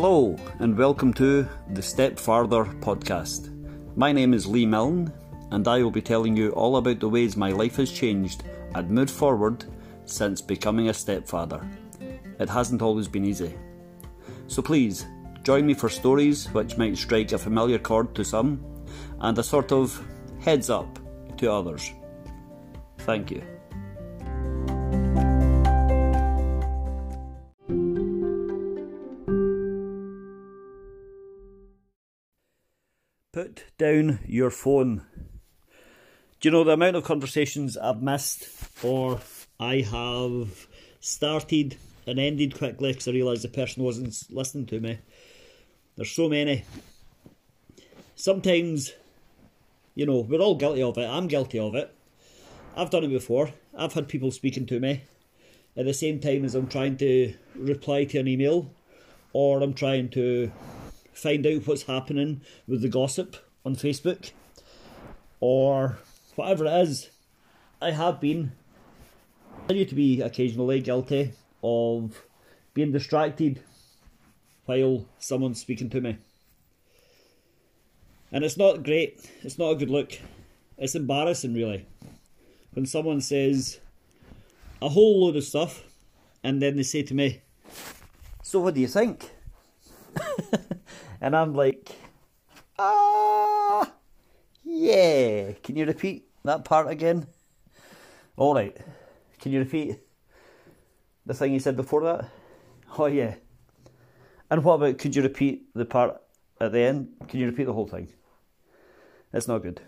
Hello, 0.00 0.36
and 0.60 0.78
welcome 0.78 1.12
to 1.14 1.48
the 1.70 1.82
Step 1.82 2.20
Farther 2.20 2.64
podcast. 2.64 3.50
My 3.96 4.12
name 4.12 4.32
is 4.32 4.46
Leigh 4.46 4.64
Milne, 4.64 5.12
and 5.50 5.66
I 5.66 5.82
will 5.82 5.90
be 5.90 6.00
telling 6.00 6.36
you 6.36 6.50
all 6.50 6.76
about 6.76 7.00
the 7.00 7.08
ways 7.08 7.36
my 7.36 7.50
life 7.50 7.74
has 7.78 7.90
changed 7.90 8.44
and 8.76 8.88
moved 8.88 9.10
forward 9.10 9.64
since 10.04 10.40
becoming 10.40 10.88
a 10.88 10.94
stepfather. 10.94 11.68
It 12.38 12.48
hasn't 12.48 12.80
always 12.80 13.08
been 13.08 13.24
easy. 13.24 13.58
So 14.46 14.62
please, 14.62 15.04
join 15.42 15.66
me 15.66 15.74
for 15.74 15.88
stories 15.88 16.46
which 16.54 16.78
might 16.78 16.96
strike 16.96 17.32
a 17.32 17.38
familiar 17.38 17.80
chord 17.80 18.14
to 18.14 18.24
some 18.24 18.64
and 19.18 19.36
a 19.36 19.42
sort 19.42 19.72
of 19.72 20.00
heads 20.38 20.70
up 20.70 21.00
to 21.38 21.50
others. 21.50 21.90
Thank 22.98 23.32
you. 23.32 23.42
Put 33.38 33.66
down 33.78 34.18
your 34.26 34.50
phone. 34.50 35.02
Do 36.40 36.48
you 36.48 36.50
know 36.50 36.64
the 36.64 36.72
amount 36.72 36.96
of 36.96 37.04
conversations 37.04 37.76
I've 37.76 38.02
missed 38.02 38.48
or 38.82 39.20
I 39.60 39.76
have 39.76 40.66
started 40.98 41.76
and 42.04 42.18
ended 42.18 42.58
quickly 42.58 42.90
because 42.90 43.06
I 43.06 43.12
realised 43.12 43.44
the 43.44 43.48
person 43.48 43.84
wasn't 43.84 44.24
listening 44.28 44.66
to 44.66 44.80
me? 44.80 44.98
There's 45.94 46.10
so 46.10 46.28
many. 46.28 46.64
Sometimes, 48.16 48.94
you 49.94 50.04
know, 50.04 50.18
we're 50.18 50.40
all 50.40 50.56
guilty 50.56 50.82
of 50.82 50.98
it. 50.98 51.08
I'm 51.08 51.28
guilty 51.28 51.60
of 51.60 51.76
it. 51.76 51.94
I've 52.76 52.90
done 52.90 53.04
it 53.04 53.08
before. 53.10 53.50
I've 53.72 53.92
had 53.92 54.08
people 54.08 54.32
speaking 54.32 54.66
to 54.66 54.80
me 54.80 55.02
at 55.76 55.84
the 55.84 55.94
same 55.94 56.18
time 56.18 56.44
as 56.44 56.56
I'm 56.56 56.66
trying 56.66 56.96
to 56.96 57.34
reply 57.54 58.02
to 58.06 58.18
an 58.18 58.26
email 58.26 58.74
or 59.32 59.62
I'm 59.62 59.74
trying 59.74 60.08
to 60.08 60.50
find 61.18 61.44
out 61.46 61.66
what's 61.66 61.82
happening 61.82 62.40
with 62.66 62.80
the 62.80 62.88
gossip 62.88 63.36
on 63.64 63.74
Facebook 63.74 64.30
or 65.40 65.98
whatever 66.36 66.66
it 66.66 66.82
is. 66.82 67.10
I 67.82 67.90
have 67.90 68.20
been, 68.20 68.52
continue 69.60 69.84
to 69.84 69.94
be 69.94 70.20
occasionally 70.20 70.80
guilty 70.80 71.32
of 71.62 72.22
being 72.72 72.92
distracted 72.92 73.60
while 74.66 75.06
someone's 75.18 75.60
speaking 75.60 75.90
to 75.90 76.00
me. 76.00 76.18
And 78.30 78.44
it's 78.44 78.56
not 78.56 78.84
great, 78.84 79.28
it's 79.42 79.58
not 79.58 79.70
a 79.70 79.76
good 79.76 79.90
look. 79.90 80.12
It's 80.76 80.94
embarrassing, 80.94 81.54
really. 81.54 81.86
When 82.72 82.86
someone 82.86 83.20
says 83.20 83.80
a 84.80 84.88
whole 84.88 85.24
load 85.24 85.34
of 85.34 85.42
stuff 85.42 85.82
and 86.44 86.62
then 86.62 86.76
they 86.76 86.84
say 86.84 87.02
to 87.02 87.14
me, 87.14 87.40
So, 88.42 88.60
what 88.60 88.74
do 88.74 88.80
you 88.80 88.86
think? 88.86 89.28
And 91.20 91.36
I'm 91.36 91.54
like, 91.54 91.90
ah, 92.78 93.90
yeah. 94.64 95.52
Can 95.62 95.76
you 95.76 95.84
repeat 95.84 96.28
that 96.44 96.64
part 96.64 96.88
again? 96.88 97.26
All 98.36 98.54
right. 98.54 98.76
Can 99.40 99.52
you 99.52 99.58
repeat 99.58 99.98
the 101.26 101.34
thing 101.34 101.52
you 101.52 101.60
said 101.60 101.76
before 101.76 102.02
that? 102.04 102.30
Oh, 102.98 103.06
yeah. 103.06 103.34
And 104.50 104.64
what 104.64 104.74
about, 104.74 104.98
could 104.98 105.14
you 105.14 105.22
repeat 105.22 105.74
the 105.74 105.84
part 105.84 106.20
at 106.60 106.72
the 106.72 106.80
end? 106.80 107.08
Can 107.28 107.40
you 107.40 107.46
repeat 107.46 107.64
the 107.64 107.72
whole 107.72 107.86
thing? 107.86 108.08
It's 109.32 109.48
not 109.48 109.62
good. 109.62 109.80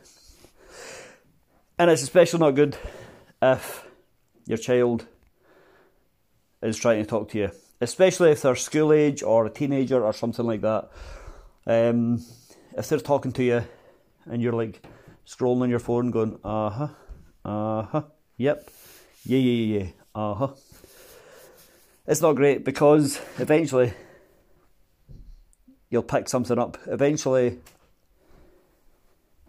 And 1.79 1.91
it's 1.91 2.03
especially 2.03 2.41
not 2.41 2.51
good 2.51 2.77
if 3.41 3.87
your 4.47 4.59
child 4.59 5.07
is 6.63 6.77
trying 6.77 7.03
to 7.03 7.09
talk 7.09 7.31
to 7.31 7.39
you, 7.39 7.51
especially 7.81 8.33
if 8.33 8.43
they're 8.43 8.55
school 8.55 8.93
age 8.93 9.23
or 9.23 9.47
a 9.47 9.51
teenager 9.51 10.05
or 10.05 10.13
something 10.13 10.45
like 10.45 10.61
that, 10.61 10.91
um, 11.71 12.25
if 12.77 12.89
they're 12.89 12.99
talking 12.99 13.33
to 13.33 13.45
you 13.45 13.65
and 14.27 14.43
you're 14.43 14.53
like 14.53 14.83
scrolling 15.25 15.63
on 15.63 15.71
your 15.71 15.79
phone 15.79 16.11
going, 16.11 16.39
uh 16.43 16.71
huh, 16.71 16.89
uh 17.45 17.83
huh, 17.83 18.03
yep, 18.37 18.69
yeah, 19.25 19.39
yeah, 19.39 19.79
yeah, 19.79 19.87
uh 20.15 20.35
huh. 20.35 20.49
It's 22.07 22.21
not 22.21 22.35
great 22.35 22.65
because 22.65 23.21
eventually 23.39 23.93
you'll 25.91 26.03
pick 26.03 26.29
something 26.29 26.59
up. 26.59 26.77
Eventually 26.87 27.59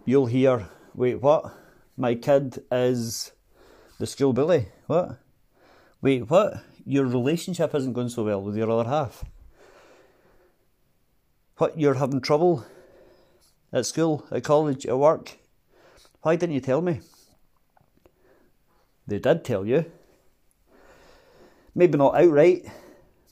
you'll 0.05 0.27
hear, 0.27 0.67
wait, 0.93 1.21
what? 1.21 1.51
My 1.97 2.13
kid 2.13 2.59
is 2.71 3.31
the 3.97 4.05
school 4.05 4.33
bully. 4.33 4.67
What? 4.85 5.17
Wait, 6.01 6.29
what? 6.29 6.63
Your 6.85 7.05
relationship 7.05 7.73
isn't 7.73 7.93
going 7.93 8.09
so 8.09 8.23
well 8.23 8.41
with 8.41 8.55
your 8.55 8.69
other 8.69 8.89
half 8.89 9.23
what 11.61 11.79
you're 11.79 11.93
having 11.93 12.19
trouble 12.19 12.65
at 13.71 13.85
school, 13.85 14.25
at 14.31 14.43
college, 14.43 14.83
at 14.87 14.97
work. 14.97 15.37
Why 16.23 16.35
didn't 16.35 16.55
you 16.55 16.59
tell 16.59 16.81
me? 16.81 17.01
They 19.05 19.19
did 19.19 19.45
tell 19.45 19.63
you. 19.63 19.85
Maybe 21.75 21.99
not 21.99 22.15
outright, 22.15 22.65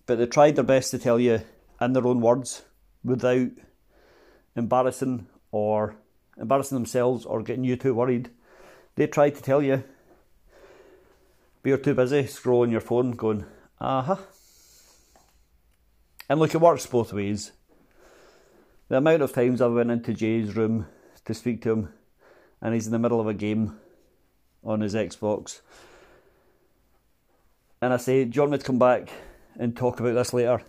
but 0.05 0.19
they 0.19 0.27
tried 0.27 0.55
their 0.55 0.63
best 0.63 0.91
to 0.91 0.99
tell 0.99 1.19
you 1.19 1.41
in 1.81 1.93
their 1.93 2.05
own 2.05 2.21
words 2.21 2.61
without 3.03 3.49
embarrassing 4.55 5.25
or 5.51 5.95
embarrassing 6.37 6.75
themselves 6.75 7.25
or 7.25 7.41
getting 7.41 7.63
you 7.63 7.77
too 7.77 7.95
worried. 7.95 8.29
They 8.93 9.07
tried 9.07 9.37
to 9.37 9.41
tell 9.41 9.63
you, 9.63 9.83
but 11.63 11.69
you're 11.69 11.79
too 11.79 11.95
busy 11.95 12.25
scrolling 12.25 12.69
your 12.69 12.79
phone 12.79 13.13
going, 13.13 13.45
uh 13.81 14.03
huh. 14.03 14.17
And 16.29 16.39
look, 16.39 16.53
it 16.53 16.61
works 16.61 16.85
both 16.85 17.11
ways 17.11 17.53
the 18.89 18.97
amount 18.97 19.21
of 19.21 19.31
times 19.31 19.61
I 19.61 19.67
went 19.67 19.91
into 19.91 20.13
Jay's 20.13 20.55
room 20.55 20.87
to 21.25 21.33
speak 21.33 21.61
to 21.61 21.71
him, 21.71 21.93
and 22.59 22.73
he's 22.73 22.87
in 22.87 22.91
the 22.91 22.99
middle 22.99 23.21
of 23.21 23.27
a 23.27 23.33
game 23.35 23.79
on 24.63 24.81
his 24.81 24.95
Xbox, 24.95 25.61
and 27.81 27.93
I 27.93 27.97
say, 27.97 28.25
"Do 28.25 28.35
you 28.35 28.41
want 28.41 28.51
me 28.51 28.57
to 28.57 28.63
come 28.63 28.79
back 28.79 29.09
and 29.57 29.77
talk 29.77 29.99
about 29.99 30.15
this 30.15 30.33
later?" 30.33 30.61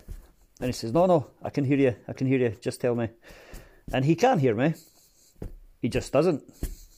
And 0.59 0.67
he 0.67 0.71
says, 0.71 0.93
"No, 0.93 1.07
no, 1.07 1.27
I 1.41 1.49
can 1.49 1.65
hear 1.65 1.77
you. 1.77 1.95
I 2.07 2.13
can 2.13 2.27
hear 2.27 2.39
you. 2.39 2.55
Just 2.61 2.79
tell 2.79 2.95
me." 2.95 3.09
And 3.91 4.05
he 4.05 4.15
can't 4.15 4.39
hear 4.39 4.55
me. 4.55 4.75
He 5.81 5.89
just 5.89 6.13
doesn't. 6.13 6.43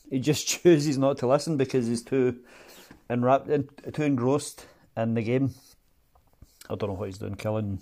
He 0.09 0.19
just 0.19 0.45
chooses 0.63 0.97
not 0.97 1.17
to 1.19 1.27
listen 1.27 1.55
because 1.55 1.87
he's 1.87 2.03
too 2.03 2.39
enwrapped, 3.09 3.47
too 3.93 4.03
engrossed 4.03 4.67
in 4.97 5.13
the 5.13 5.23
game. 5.23 5.55
I 6.69 6.75
don't 6.75 6.89
know 6.89 6.95
what 6.95 7.07
he's 7.07 7.17
doing, 7.17 7.35
killing 7.35 7.79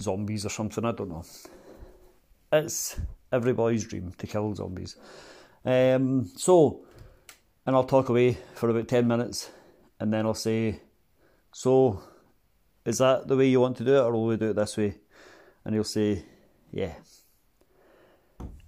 zombies 0.00 0.44
or 0.44 0.50
something. 0.50 0.84
I 0.84 0.92
don't 0.92 1.08
know 1.08 1.24
it's 2.52 2.98
every 3.32 3.52
boy's 3.52 3.84
dream 3.84 4.12
to 4.18 4.26
kill 4.26 4.54
zombies. 4.54 4.96
Um, 5.64 6.30
so, 6.36 6.84
and 7.66 7.74
I'll 7.74 7.84
talk 7.84 8.08
away 8.08 8.38
for 8.54 8.70
about 8.70 8.88
10 8.88 9.06
minutes 9.06 9.50
and 9.98 10.12
then 10.12 10.26
I'll 10.26 10.34
say, 10.34 10.80
So, 11.52 12.02
is 12.84 12.98
that 12.98 13.26
the 13.26 13.36
way 13.36 13.48
you 13.48 13.60
want 13.60 13.76
to 13.78 13.84
do 13.84 13.96
it 13.96 14.00
or 14.00 14.12
will 14.12 14.26
we 14.26 14.36
do 14.36 14.50
it 14.50 14.56
this 14.56 14.76
way? 14.76 14.94
And 15.64 15.74
he'll 15.74 15.84
say, 15.84 16.24
Yeah. 16.72 16.94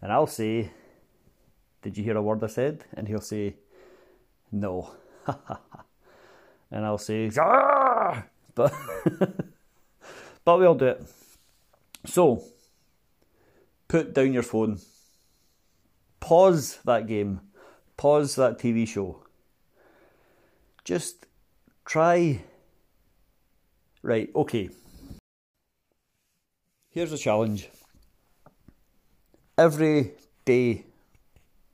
And 0.02 0.12
I'll 0.12 0.26
say, 0.26 0.70
Did 1.82 1.96
you 1.96 2.04
hear 2.04 2.16
a 2.16 2.22
word 2.22 2.42
I 2.42 2.48
said? 2.48 2.84
And 2.94 3.06
he'll 3.06 3.20
say, 3.20 3.54
No. 4.50 4.90
and 6.70 6.84
I'll 6.84 6.98
say! 6.98 7.30
But, 8.54 8.72
but 10.44 10.58
we'll 10.58 10.74
do 10.74 10.86
it. 10.86 11.02
So, 12.06 12.42
put 13.88 14.14
down 14.14 14.32
your 14.32 14.42
phone. 14.42 14.78
Pause 16.20 16.78
that 16.84 17.06
game. 17.06 17.40
Pause 17.96 18.36
that 18.36 18.58
TV 18.58 18.86
show. 18.86 19.24
Just 20.84 21.26
try. 21.84 22.44
Right, 24.02 24.30
okay. 24.34 24.70
Here's 26.90 27.12
a 27.12 27.18
challenge. 27.18 27.68
Every 29.56 30.12
day, 30.44 30.86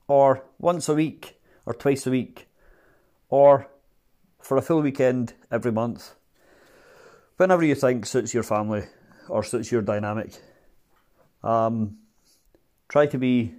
or 0.07 0.43
once 0.59 0.89
a 0.89 0.95
week, 0.95 1.39
or 1.65 1.73
twice 1.73 2.07
a 2.07 2.11
week, 2.11 2.47
or 3.29 3.67
for 4.41 4.57
a 4.57 4.61
full 4.61 4.81
weekend 4.81 5.33
every 5.51 5.71
month, 5.71 6.15
whenever 7.37 7.63
you 7.63 7.75
think 7.75 8.05
suits 8.05 8.33
your 8.33 8.43
family 8.43 8.83
or 9.29 9.43
suits 9.43 9.71
your 9.71 9.81
dynamic. 9.81 10.33
Um, 11.43 11.97
Try 12.87 13.07
to 13.07 13.17
be 13.17 13.53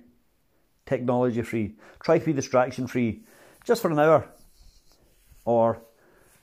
technology 0.84 1.42
free. 1.42 1.76
Try 2.00 2.18
to 2.18 2.24
be 2.24 2.32
distraction 2.32 2.86
free 2.86 3.24
just 3.64 3.82
for 3.82 3.90
an 3.90 3.98
hour 3.98 4.28
or 5.44 5.82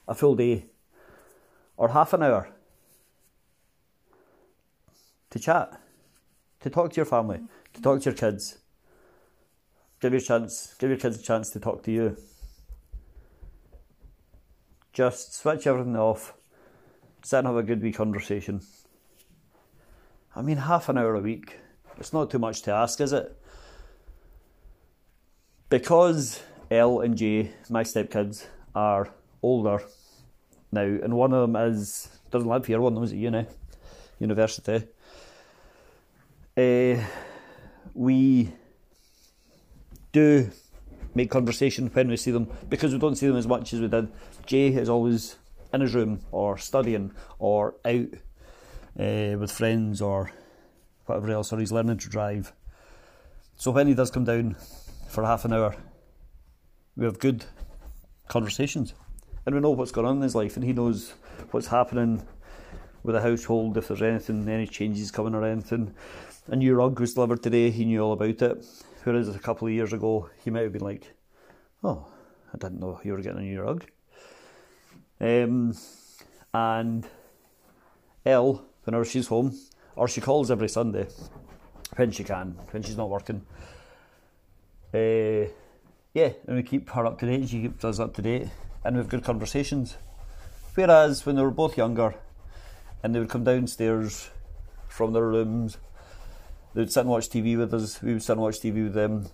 a 0.07 0.13
full 0.13 0.35
day 0.35 0.65
or 1.77 1.89
half 1.89 2.13
an 2.13 2.23
hour 2.23 2.49
to 5.29 5.39
chat, 5.39 5.81
to 6.59 6.69
talk 6.69 6.91
to 6.91 6.97
your 6.97 7.05
family, 7.05 7.39
to 7.73 7.81
talk 7.81 8.01
to 8.01 8.09
your 8.09 8.17
kids. 8.17 8.59
Give 9.99 10.11
your 10.11 10.21
chance, 10.21 10.75
give 10.77 10.89
your 10.89 10.99
kids 10.99 11.19
a 11.19 11.23
chance 11.23 11.49
to 11.51 11.59
talk 11.59 11.81
to 11.83 11.91
you. 11.91 12.17
Just 14.91 15.33
switch 15.33 15.65
everything 15.65 15.95
off, 15.95 16.33
sit 17.23 17.39
and 17.39 17.47
have 17.47 17.55
a 17.55 17.63
good 17.63 17.81
wee 17.81 17.91
conversation. 17.91 18.61
I 20.35 20.41
mean, 20.41 20.57
half 20.57 20.89
an 20.89 20.97
hour 20.97 21.15
a 21.15 21.21
week. 21.21 21.57
It's 21.97 22.13
not 22.13 22.31
too 22.31 22.39
much 22.39 22.61
to 22.63 22.71
ask, 22.71 22.99
is 23.01 23.13
it? 23.13 23.35
Because 25.69 26.41
L 26.69 27.01
and 27.01 27.17
J, 27.17 27.51
my 27.69 27.83
stepkids, 27.83 28.45
are 28.75 29.09
older 29.41 29.83
now, 30.71 30.81
and 30.81 31.13
one 31.15 31.33
of 31.33 31.41
them 31.41 31.55
is 31.55 32.09
doesn't 32.31 32.49
live 32.49 32.65
here. 32.65 32.81
One 32.81 32.93
of 32.93 32.95
them 32.95 33.03
is 33.03 33.11
at 33.11 33.17
uni, 33.17 33.45
university. 34.19 34.87
Uh, 36.57 37.03
we 37.93 38.51
do 40.11 40.49
make 41.15 41.29
conversation 41.29 41.89
when 41.93 42.07
we 42.07 42.17
see 42.17 42.31
them 42.31 42.47
because 42.69 42.91
we 42.91 42.99
don't 42.99 43.15
see 43.15 43.27
them 43.27 43.37
as 43.37 43.47
much 43.47 43.73
as 43.73 43.81
we 43.81 43.87
did. 43.87 44.11
Jay 44.45 44.67
is 44.69 44.89
always 44.89 45.35
in 45.73 45.81
his 45.81 45.93
room 45.93 46.21
or 46.31 46.57
studying 46.57 47.11
or 47.39 47.75
out 47.85 48.07
uh, 48.99 49.37
with 49.37 49.51
friends 49.51 50.01
or 50.01 50.31
whatever 51.05 51.31
else, 51.31 51.51
or 51.51 51.59
he's 51.59 51.71
learning 51.71 51.97
to 51.99 52.09
drive. 52.09 52.53
So 53.55 53.71
when 53.71 53.87
he 53.87 53.93
does 53.93 54.11
come 54.11 54.25
down 54.25 54.55
for 55.09 55.23
half 55.23 55.45
an 55.45 55.53
hour, 55.53 55.75
we 56.95 57.05
have 57.05 57.19
good 57.19 57.45
conversations 58.27 58.93
and 59.45 59.53
we 59.53 59.61
know 59.61 59.71
what's 59.71 59.91
going 59.91 60.07
on 60.07 60.17
in 60.17 60.21
his 60.21 60.35
life 60.35 60.55
and 60.55 60.65
he 60.65 60.73
knows 60.73 61.13
what's 61.51 61.67
happening 61.67 62.25
with 63.03 63.15
the 63.15 63.21
household, 63.21 63.77
if 63.77 63.87
there's 63.87 64.01
anything, 64.01 64.47
any 64.47 64.65
changes 64.65 65.11
coming 65.11 65.35
or 65.35 65.43
anything. 65.43 65.93
A 66.47 66.55
new 66.55 66.75
rug 66.75 66.99
was 66.99 67.13
delivered 67.13 67.43
today, 67.43 67.69
he 67.69 67.85
knew 67.85 68.01
all 68.01 68.13
about 68.13 68.41
it. 68.41 68.65
Whereas 69.03 69.27
a 69.27 69.39
couple 69.39 69.67
of 69.67 69.73
years 69.73 69.91
ago, 69.91 70.29
he 70.43 70.49
might 70.49 70.63
have 70.63 70.71
been 70.71 70.81
like, 70.81 71.13
oh, 71.83 72.07
I 72.53 72.57
didn't 72.57 72.79
know 72.79 72.99
you 73.03 73.11
were 73.11 73.21
getting 73.21 73.39
a 73.39 73.41
new 73.41 73.61
rug. 73.61 73.85
Um, 75.19 75.75
and 76.53 77.05
Elle, 78.25 78.65
whenever 78.83 79.03
she's 79.03 79.27
home, 79.27 79.57
or 79.95 80.07
she 80.07 80.21
calls 80.21 80.51
every 80.51 80.69
Sunday, 80.69 81.07
when 81.95 82.11
she 82.11 82.23
can, 82.23 82.57
when 82.71 82.83
she's 82.83 82.97
not 82.97 83.09
working. 83.09 83.45
Uh, 84.93 85.49
yeah, 86.13 86.33
and 86.47 86.55
we 86.55 86.63
keep 86.63 86.89
her 86.91 87.05
up 87.05 87.19
to 87.19 87.25
date, 87.25 87.49
she 87.49 87.61
keeps 87.61 87.83
us 87.83 87.99
up 87.99 88.13
to 88.15 88.21
date, 88.21 88.49
and 88.83 88.95
we 88.95 88.99
have 88.99 89.09
good 89.09 89.23
conversations. 89.23 89.97
Whereas 90.75 91.25
when 91.25 91.35
they 91.35 91.41
were 91.41 91.51
both 91.51 91.77
younger, 91.77 92.15
and 93.01 93.13
they 93.13 93.19
would 93.19 93.29
come 93.29 93.43
downstairs 93.43 94.29
from 94.87 95.13
their 95.13 95.27
rooms 95.27 95.77
They'd 96.73 96.91
sit 96.91 97.01
and 97.01 97.09
watch 97.09 97.29
TV 97.29 97.57
with 97.57 97.73
us. 97.73 98.01
We 98.01 98.13
would 98.13 98.23
sit 98.23 98.33
and 98.33 98.41
watch 98.41 98.59
TV 98.59 98.83
with 98.83 98.93
them, 98.93 99.27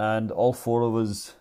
and 0.00 0.32
all 0.32 0.52
four 0.52 0.82
of 0.82 0.96
us 0.96 1.34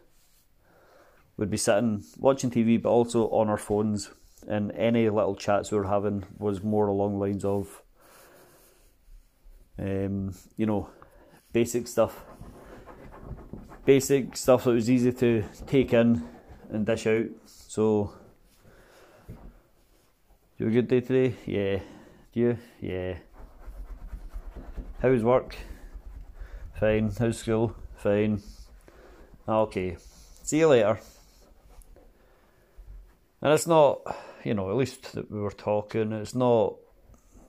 would 1.36 1.50
be 1.50 1.58
sitting 1.58 2.04
watching 2.18 2.52
TV, 2.52 2.82
but 2.82 2.90
also 2.90 3.28
on 3.30 3.50
our 3.50 3.58
phones. 3.58 4.12
And 4.48 4.72
any 4.74 5.10
little 5.10 5.36
chats 5.36 5.72
we 5.72 5.80
were 5.80 5.88
having 5.88 6.26
was 6.38 6.64
more 6.64 6.88
along 6.88 7.20
lines 7.20 7.44
of, 7.44 7.82
um, 9.80 10.34
you 10.56 10.66
know, 10.66 10.90
basic 11.54 11.88
stuff. 11.88 12.24
Basic 13.86 14.36
stuff 14.36 14.66
that 14.66 14.72
was 14.72 14.90
easy 14.90 15.12
to 15.14 15.44
take 15.66 15.94
in 15.94 16.28
and 16.70 16.86
dish 16.86 17.08
out. 17.08 17.28
So, 17.46 18.14
you 20.58 20.68
a 20.68 20.72
good 20.72 20.88
day 20.88 21.02
today? 21.02 21.36
Yeah. 21.46 21.80
Do 22.34 22.40
you? 22.40 22.58
Yeah. 22.82 23.18
How's 25.02 25.24
work? 25.24 25.56
Fine. 26.80 27.12
How's 27.18 27.38
school? 27.38 27.76
Fine. 27.96 28.42
Okay. 29.48 29.98
See 30.44 30.60
you 30.60 30.68
later. 30.68 31.00
And 33.42 33.54
it's 33.54 33.68
not, 33.68 34.02
you 34.44 34.54
know, 34.54 34.70
at 34.70 34.76
least 34.76 35.14
that 35.14 35.32
we 35.32 35.40
were 35.40 35.52
talking, 35.52 36.12
it's 36.12 36.36
not 36.36 36.76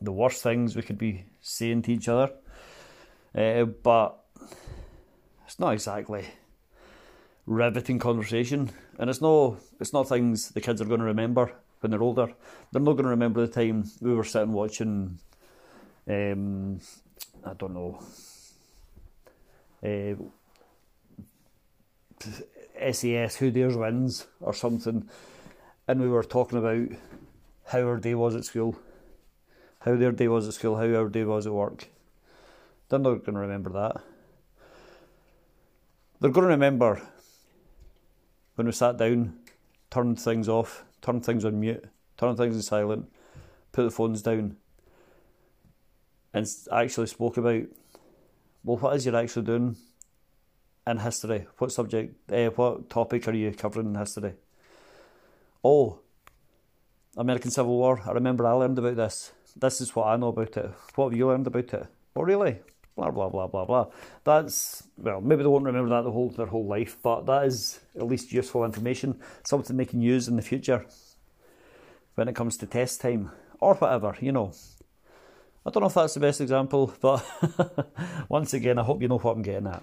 the 0.01 0.13
worst 0.13 0.43
things 0.43 0.77
we 0.77 0.83
could 0.83 0.99
be 0.99 1.25
saying 1.41 1.83
to 1.83 1.93
each 1.93 2.09
other. 2.09 2.33
Uh, 3.35 3.65
but 3.65 4.19
it's 5.47 5.59
not 5.59 5.73
exactly 5.73 6.27
riveting 7.47 7.99
conversation. 7.99 8.71
And 8.99 9.09
it's 9.09 9.21
no 9.21 9.59
it's 9.81 9.93
not 9.93 10.09
things 10.09 10.51
the 10.51 10.61
kids 10.61 10.81
are 10.81 10.87
going 10.87 11.01
to 11.01 11.07
remember 11.07 11.53
when 11.81 11.91
they're 11.91 12.03
older. 12.03 12.33
They're 12.73 12.83
not 12.83 12.93
going 12.93 13.05
to 13.05 13.11
remember 13.11 13.47
the 13.47 13.53
time 13.53 13.85
we 14.01 14.15
were 14.15 14.25
sitting 14.25 14.53
watching 14.53 15.19
um, 16.09 16.81
I 17.45 17.53
don't 17.55 17.75
know. 17.75 18.03
Uh, 19.85 20.15
SAS 22.91 23.37
Who 23.37 23.51
Dares 23.51 23.77
Wins 23.77 24.27
or 24.41 24.55
something, 24.55 25.09
and 25.87 26.01
we 26.01 26.09
were 26.09 26.25
talking 26.25 26.59
about 26.59 26.89
how 27.67 27.81
our 27.81 27.99
day 27.99 28.15
was 28.15 28.35
at 28.35 28.45
school, 28.45 28.77
how 29.81 29.97
their 29.97 30.13
day 30.13 30.29
was 30.29 30.49
at 30.49 30.55
school, 30.55 30.77
how 30.77 30.95
our 30.95 31.09
day 31.09 31.25
was 31.25 31.47
at 31.47 31.53
work. 31.53 31.89
They're 32.89 32.99
not 32.99 33.25
going 33.25 33.35
to 33.35 33.41
remember 33.41 33.71
that. 33.71 34.03
They're 36.21 36.31
going 36.31 36.47
to 36.47 36.53
remember 36.53 37.01
when 38.57 38.67
we 38.67 38.73
sat 38.73 38.97
down, 38.97 39.39
turned 39.91 40.21
things 40.21 40.49
off, 40.49 40.85
turned 41.01 41.25
things 41.25 41.45
on 41.45 41.61
mute, 41.61 41.85
turned 42.17 42.37
things 42.37 42.57
in 42.57 42.63
silent, 42.63 43.11
put 43.71 43.85
the 43.85 43.91
phones 43.91 44.23
down, 44.23 44.57
and 46.35 46.47
actually 46.73 47.07
spoke 47.07 47.37
about, 47.37 47.63
well, 48.65 48.79
what 48.79 48.97
is 48.97 49.07
you're 49.07 49.17
actually 49.17 49.47
doing 49.47 49.77
in 50.87 50.99
history? 50.99 51.47
What 51.59 51.71
subject, 51.71 52.33
uh, 52.33 52.49
what 52.49 52.91
topic 52.91 53.29
are 53.29 53.33
you 53.33 53.53
covering 53.53 53.89
in 53.89 53.95
history? 53.95 54.35
Oh, 55.63 56.01
American 57.17 57.51
Civil 57.51 57.77
War. 57.77 58.03
I 58.05 58.11
remember 58.13 58.47
I 58.47 58.53
learned 58.53 58.79
about 58.79 58.97
this. 58.97 59.33
This 59.61 59.81
is 59.81 59.95
what 59.95 60.07
I 60.07 60.17
know 60.17 60.29
about 60.29 60.57
it. 60.57 60.71
What 60.95 61.11
have 61.11 61.19
you 61.19 61.27
learned 61.27 61.47
about 61.47 61.73
it? 61.75 61.87
Oh, 62.15 62.23
really? 62.23 62.59
Blah 62.97 63.11
blah 63.11 63.29
blah 63.29 63.47
blah 63.47 63.65
blah. 63.65 63.87
That's 64.25 64.85
well, 64.97 65.21
maybe 65.21 65.43
they 65.43 65.49
won't 65.49 65.65
remember 65.65 65.91
that 65.91 66.03
the 66.03 66.11
whole 66.11 66.31
their 66.31 66.47
whole 66.47 66.67
life, 66.67 66.97
but 67.03 67.27
that 67.27 67.45
is 67.45 67.81
at 67.97 68.07
least 68.07 68.33
useful 68.33 68.65
information, 68.65 69.21
something 69.45 69.77
they 69.77 69.85
can 69.85 70.01
use 70.01 70.27
in 70.29 70.37
the 70.37 70.43
future 70.43 70.85
when 72.17 72.29
it 72.29 72.35
comes 72.35 72.57
to 72.57 72.67
test 72.67 73.01
time 73.01 73.31
or 73.61 73.75
whatever. 73.75 74.17
You 74.21 74.33
know, 74.33 74.53
I 75.65 75.71
don't 75.71 75.83
know 75.83 75.89
if 75.89 75.95
that's 75.95 76.15
the 76.15 76.21
best 76.21 76.41
example, 76.41 76.93
but 77.01 77.25
once 78.29 78.53
again, 78.55 78.79
I 78.79 78.83
hope 78.83 79.01
you 79.01 79.09
know 79.09 79.19
what 79.19 79.37
I'm 79.37 79.43
getting 79.43 79.69
at. 79.69 79.83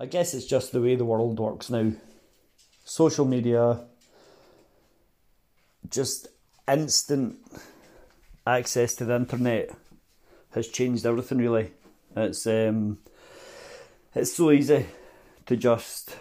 I 0.00 0.06
guess 0.06 0.32
it's 0.32 0.46
just 0.46 0.72
the 0.72 0.80
way 0.80 0.94
the 0.94 1.04
world 1.04 1.38
works 1.38 1.68
now. 1.68 1.92
Social 2.86 3.26
media, 3.26 3.80
just 5.90 6.26
instant 6.66 7.36
access 8.46 8.94
to 8.94 9.04
the 9.04 9.14
internet 9.14 9.70
has 10.52 10.68
changed 10.68 11.04
everything 11.04 11.36
really. 11.36 11.72
It's 12.16 12.46
um, 12.46 13.00
it's 14.14 14.32
so 14.32 14.50
easy 14.50 14.86
to 15.44 15.54
just 15.54 16.16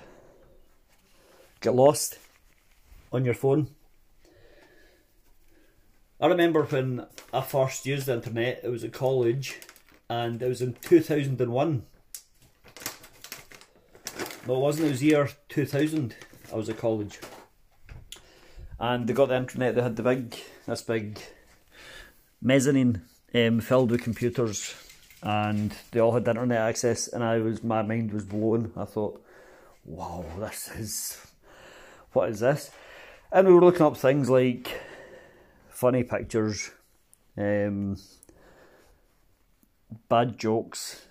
get 1.61 1.73
lost 1.73 2.19
on 3.13 3.23
your 3.23 3.33
phone. 3.33 3.69
I 6.19 6.27
remember 6.27 6.63
when 6.63 7.05
I 7.31 7.39
first 7.39 7.85
used 7.85 8.07
the 8.07 8.15
internet, 8.15 8.59
it 8.61 8.69
was 8.69 8.83
at 8.83 8.91
college 8.91 9.55
and 10.09 10.41
it 10.41 10.49
was 10.49 10.61
in 10.61 10.73
2001. 10.81 11.85
No, 14.47 14.55
it 14.55 14.59
wasn't, 14.59 14.87
it 14.87 14.91
was 14.91 15.03
year 15.03 15.29
2000. 15.49 16.15
I 16.51 16.55
was 16.55 16.69
at 16.69 16.77
college. 16.77 17.19
And 18.79 19.07
they 19.07 19.13
got 19.13 19.29
the 19.29 19.35
internet, 19.35 19.75
they 19.75 19.81
had 19.81 19.95
the 19.95 20.03
big, 20.03 20.35
this 20.65 20.81
big 20.81 21.19
mezzanine 22.41 23.01
um, 23.35 23.59
filled 23.59 23.91
with 23.91 24.03
computers 24.03 24.73
and 25.21 25.73
they 25.91 25.99
all 25.99 26.13
had 26.13 26.27
internet 26.27 26.59
access 26.59 27.07
and 27.07 27.23
I 27.23 27.39
was, 27.39 27.63
my 27.63 27.81
mind 27.81 28.13
was 28.13 28.23
blown. 28.23 28.71
I 28.77 28.85
thought, 28.85 29.21
wow, 29.85 30.23
this 30.39 30.69
is 30.77 31.29
what 32.13 32.29
is 32.29 32.39
this? 32.39 32.71
And 33.31 33.47
we 33.47 33.53
were 33.53 33.61
looking 33.61 33.83
up 33.85 33.97
things 33.97 34.29
like 34.29 34.81
funny 35.69 36.03
pictures, 36.03 36.71
um, 37.37 37.97
bad 40.07 40.37
jokes, 40.37 41.05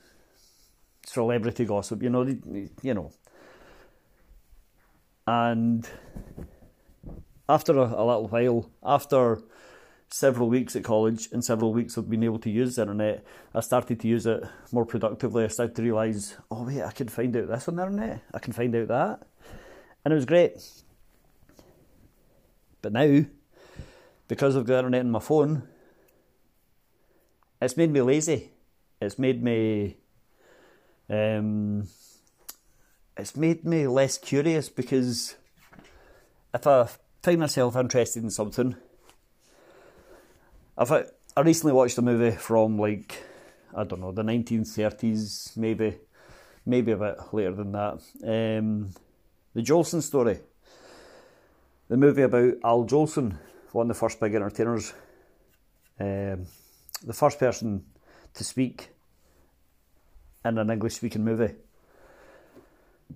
celebrity 1.18 1.64
gossip. 1.64 2.02
You 2.02 2.10
know, 2.10 2.22
you 2.82 2.94
know. 2.94 3.10
And 5.26 5.86
after 7.48 7.72
a, 7.76 7.86
a 8.02 8.04
little 8.08 8.28
while, 8.28 8.70
after 8.82 9.42
several 10.10 10.48
weeks 10.48 10.74
at 10.74 10.84
college 10.84 11.28
and 11.32 11.44
several 11.44 11.72
weeks 11.72 11.96
of 11.96 12.08
being 12.08 12.22
able 12.22 12.38
to 12.38 12.50
use 12.50 12.76
the 12.76 12.82
internet, 12.82 13.24
I 13.54 13.60
started 13.60 14.00
to 14.00 14.08
use 14.08 14.26
it 14.26 14.42
more 14.72 14.86
productively. 14.86 15.44
I 15.44 15.48
started 15.48 15.76
to 15.76 15.82
realise, 15.82 16.36
oh 16.50 16.64
wait, 16.64 16.82
I 16.82 16.92
can 16.92 17.08
find 17.08 17.36
out 17.36 17.48
this 17.48 17.68
on 17.68 17.76
the 17.76 17.82
internet. 17.82 18.22
I 18.32 18.38
can 18.38 18.52
find 18.52 18.74
out 18.74 18.88
that, 18.88 19.26
and 20.04 20.12
it 20.12 20.14
was 20.14 20.24
great. 20.24 20.54
But 22.80 22.92
now, 22.92 23.24
because 24.28 24.56
I've 24.56 24.64
got 24.64 24.74
the 24.74 24.78
internet 24.78 25.04
on 25.04 25.10
my 25.10 25.20
phone, 25.20 25.68
it's 27.60 27.76
made 27.76 27.90
me 27.90 28.00
lazy. 28.00 28.52
It's 29.00 29.18
made 29.18 29.42
me 29.42 29.98
um, 31.10 31.88
it's 33.16 33.36
made 33.36 33.64
me 33.64 33.86
less 33.86 34.18
curious 34.18 34.68
because 34.68 35.36
if 36.54 36.66
I 36.66 36.88
find 37.22 37.40
myself 37.40 37.76
interested 37.76 38.22
in 38.22 38.30
something, 38.30 38.76
if 40.78 40.92
I, 40.92 41.04
I 41.36 41.40
recently 41.40 41.72
watched 41.72 41.98
a 41.98 42.02
movie 42.02 42.36
from 42.36 42.78
like 42.78 43.22
I 43.74 43.84
don't 43.84 44.00
know 44.00 44.12
the 44.12 44.22
1930s, 44.22 45.56
maybe 45.56 45.96
maybe 46.64 46.92
a 46.92 46.96
bit 46.96 47.16
later 47.32 47.54
than 47.54 47.72
that. 47.72 48.00
Um, 48.22 48.90
the 49.54 49.62
Jolson 49.62 50.02
story, 50.02 50.38
the 51.88 51.96
movie 51.96 52.22
about 52.22 52.54
Al 52.62 52.84
Jolson, 52.84 53.38
one 53.72 53.90
of 53.90 53.96
the 53.96 54.00
first 54.00 54.20
big 54.20 54.34
entertainers, 54.34 54.92
um, 55.98 56.46
the 57.02 57.14
first 57.14 57.38
person 57.38 57.84
to 58.34 58.44
speak 58.44 58.90
in 60.44 60.58
an 60.58 60.70
English 60.70 60.94
speaking 60.94 61.24
movie. 61.24 61.54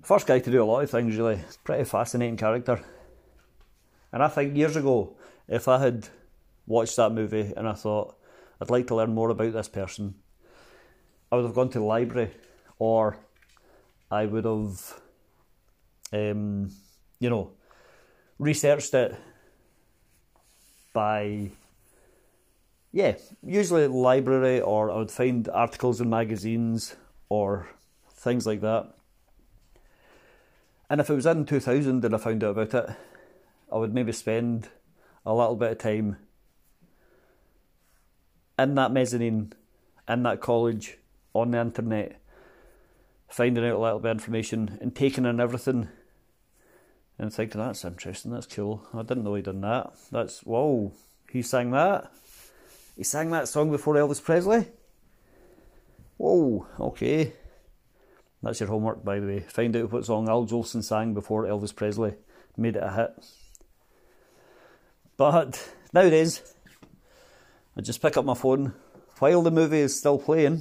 First 0.02 0.26
guy 0.26 0.38
to 0.38 0.50
do 0.50 0.62
a 0.62 0.64
lot 0.64 0.82
of 0.82 0.90
things, 0.90 1.16
really. 1.16 1.40
Pretty 1.64 1.84
fascinating 1.84 2.36
character. 2.36 2.80
And 4.12 4.22
I 4.22 4.28
think 4.28 4.56
years 4.56 4.76
ago, 4.76 5.16
if 5.48 5.68
I 5.68 5.78
had 5.78 6.08
watched 6.66 6.96
that 6.96 7.12
movie 7.12 7.52
and 7.56 7.68
I 7.68 7.72
thought, 7.72 8.14
I'd 8.60 8.70
like 8.70 8.86
to 8.88 8.94
learn 8.94 9.14
more 9.14 9.30
about 9.30 9.52
this 9.52 9.68
person, 9.68 10.14
I 11.30 11.36
would 11.36 11.44
have 11.44 11.54
gone 11.54 11.70
to 11.70 11.78
the 11.78 11.84
library 11.84 12.30
or 12.78 13.16
I 14.10 14.26
would 14.26 14.44
have, 14.44 15.00
um, 16.12 16.70
you 17.18 17.30
know, 17.30 17.52
researched 18.38 18.92
it 18.94 19.14
by, 20.92 21.50
yeah, 22.92 23.14
usually 23.42 23.86
library 23.86 24.60
or 24.60 24.90
I 24.90 24.96
would 24.96 25.10
find 25.10 25.48
articles 25.48 26.00
in 26.00 26.10
magazines 26.10 26.96
or 27.32 27.66
things 28.10 28.46
like 28.46 28.60
that. 28.60 28.92
And 30.90 31.00
if 31.00 31.08
it 31.08 31.14
was 31.14 31.24
in 31.24 31.46
2000 31.46 32.04
and 32.04 32.14
I 32.14 32.18
found 32.18 32.44
out 32.44 32.58
about 32.58 32.74
it, 32.74 32.96
I 33.72 33.76
would 33.76 33.94
maybe 33.94 34.12
spend 34.12 34.68
a 35.24 35.32
little 35.32 35.56
bit 35.56 35.72
of 35.72 35.78
time 35.78 36.18
in 38.58 38.74
that 38.74 38.92
mezzanine, 38.92 39.54
in 40.06 40.22
that 40.24 40.42
college, 40.42 40.98
on 41.32 41.52
the 41.52 41.60
internet, 41.62 42.20
finding 43.28 43.64
out 43.64 43.76
a 43.76 43.78
little 43.78 43.98
bit 43.98 44.10
of 44.10 44.16
information 44.18 44.76
and 44.82 44.94
taking 44.94 45.24
in 45.24 45.40
everything 45.40 45.88
and 47.18 47.32
thinking, 47.32 47.62
that's 47.62 47.82
interesting, 47.82 48.30
that's 48.30 48.46
cool. 48.46 48.86
I 48.92 49.00
didn't 49.04 49.24
know 49.24 49.36
he'd 49.36 49.46
done 49.46 49.62
that. 49.62 49.94
That's, 50.10 50.40
whoa, 50.40 50.92
he 51.30 51.40
sang 51.40 51.70
that? 51.70 52.12
He 52.94 53.04
sang 53.04 53.30
that 53.30 53.48
song 53.48 53.70
before 53.70 53.94
Elvis 53.94 54.22
Presley? 54.22 54.66
Whoa, 56.22 56.68
okay. 56.78 57.32
That's 58.44 58.60
your 58.60 58.68
homework, 58.68 59.04
by 59.04 59.18
the 59.18 59.26
way. 59.26 59.40
Find 59.40 59.74
out 59.74 59.90
what 59.90 60.04
song 60.04 60.28
Al 60.28 60.46
Jolson 60.46 60.84
sang 60.84 61.14
before 61.14 61.46
Elvis 61.46 61.74
Presley 61.74 62.14
made 62.56 62.76
it 62.76 62.82
a 62.84 62.92
hit. 62.92 63.10
But 65.16 65.74
nowadays, 65.92 66.54
I 67.76 67.80
just 67.80 68.00
pick 68.00 68.16
up 68.16 68.24
my 68.24 68.34
phone 68.34 68.72
while 69.18 69.42
the 69.42 69.50
movie 69.50 69.80
is 69.80 69.98
still 69.98 70.16
playing 70.16 70.60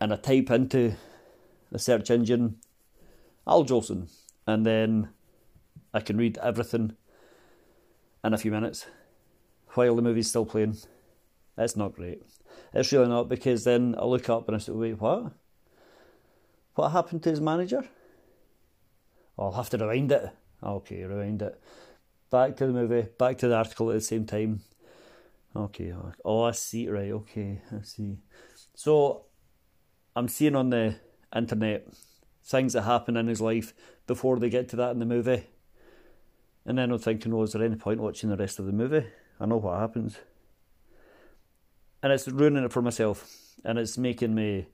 and 0.00 0.12
I 0.12 0.16
type 0.18 0.52
into 0.52 0.94
the 1.72 1.80
search 1.80 2.12
engine 2.12 2.58
Al 3.44 3.64
Jolson, 3.64 4.08
and 4.46 4.64
then 4.64 5.08
I 5.92 5.98
can 5.98 6.16
read 6.16 6.38
everything 6.38 6.94
in 8.22 8.34
a 8.34 8.38
few 8.38 8.52
minutes 8.52 8.86
while 9.70 9.96
the 9.96 10.02
movie's 10.02 10.28
still 10.28 10.46
playing. 10.46 10.76
It's 11.58 11.76
not 11.76 11.94
great. 11.94 12.22
It's 12.76 12.92
really 12.92 13.08
not 13.08 13.30
because 13.30 13.64
then 13.64 13.94
I 13.98 14.04
look 14.04 14.28
up 14.28 14.48
and 14.48 14.54
I 14.54 14.58
say, 14.58 14.72
wait, 14.72 15.00
what? 15.00 15.32
What 16.74 16.90
happened 16.90 17.22
to 17.22 17.30
his 17.30 17.40
manager? 17.40 17.82
Oh, 19.38 19.46
I'll 19.46 19.52
have 19.52 19.70
to 19.70 19.78
rewind 19.78 20.12
it. 20.12 20.28
Okay, 20.62 21.04
rewind 21.04 21.40
it. 21.40 21.58
Back 22.30 22.56
to 22.56 22.66
the 22.66 22.72
movie, 22.72 23.08
back 23.18 23.38
to 23.38 23.48
the 23.48 23.56
article 23.56 23.90
at 23.90 23.94
the 23.94 24.00
same 24.02 24.26
time. 24.26 24.60
Okay, 25.54 25.90
oh, 25.94 26.12
oh, 26.22 26.42
I 26.42 26.50
see, 26.50 26.86
right, 26.88 27.12
okay, 27.12 27.62
I 27.72 27.82
see. 27.82 28.18
So 28.74 29.24
I'm 30.14 30.28
seeing 30.28 30.54
on 30.54 30.68
the 30.68 30.96
internet 31.34 31.88
things 32.44 32.74
that 32.74 32.82
happen 32.82 33.16
in 33.16 33.26
his 33.26 33.40
life 33.40 33.72
before 34.06 34.38
they 34.38 34.50
get 34.50 34.68
to 34.70 34.76
that 34.76 34.90
in 34.90 34.98
the 34.98 35.06
movie. 35.06 35.46
And 36.66 36.76
then 36.76 36.90
I'm 36.90 36.98
thinking, 36.98 37.32
oh, 37.32 37.44
is 37.44 37.52
there 37.52 37.64
any 37.64 37.76
point 37.76 38.00
watching 38.00 38.28
the 38.28 38.36
rest 38.36 38.58
of 38.58 38.66
the 38.66 38.72
movie? 38.72 39.06
I 39.40 39.46
know 39.46 39.56
what 39.56 39.80
happens. 39.80 40.18
And 42.02 42.12
it's 42.12 42.28
ruining 42.28 42.64
it 42.64 42.72
for 42.72 42.82
myself. 42.82 43.26
And 43.64 43.78
it's 43.78 43.98
making 43.98 44.34
me 44.34 44.66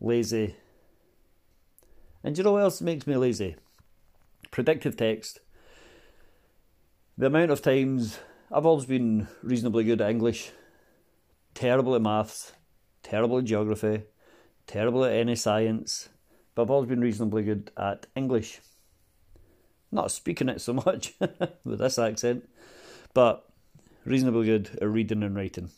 lazy. 0.00 0.56
And 2.24 2.36
you 2.36 2.44
know 2.44 2.52
what 2.52 2.62
else 2.62 2.80
makes 2.80 3.06
me 3.06 3.16
lazy? 3.16 3.56
Predictive 4.50 4.96
text. 4.96 5.40
The 7.18 7.26
amount 7.26 7.50
of 7.50 7.62
times 7.62 8.18
I've 8.50 8.66
always 8.66 8.84
been 8.84 9.28
reasonably 9.42 9.84
good 9.84 10.00
at 10.00 10.10
English, 10.10 10.50
terrible 11.54 11.94
at 11.94 12.02
maths, 12.02 12.52
terrible 13.02 13.38
at 13.38 13.44
geography, 13.44 14.02
terrible 14.66 15.04
at 15.04 15.12
any 15.12 15.34
science, 15.34 16.08
but 16.54 16.62
I've 16.62 16.70
always 16.70 16.88
been 16.88 17.00
reasonably 17.00 17.42
good 17.42 17.70
at 17.76 18.06
English. 18.14 18.60
Not 19.90 20.10
speaking 20.10 20.48
it 20.48 20.60
so 20.60 20.74
much 20.74 21.14
with 21.64 21.78
this 21.78 21.98
accent, 21.98 22.48
but 23.14 23.48
reasonably 24.04 24.46
good 24.46 24.78
at 24.80 24.88
reading 24.88 25.22
and 25.22 25.34
writing. 25.34 25.70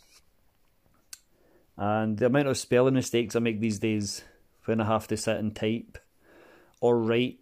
And 1.79 2.19
the 2.19 2.27
amount 2.27 2.49
of 2.49 2.59
spelling 2.59 2.95
mistakes 2.95 3.37
I 3.37 3.39
make 3.39 3.61
these 3.61 3.79
days 3.79 4.23
when 4.65 4.81
I 4.81 4.85
have 4.85 5.07
to 5.09 5.17
sit 5.17 5.37
and 5.37 5.55
type 5.55 5.97
or 6.81 6.99
write 6.99 7.39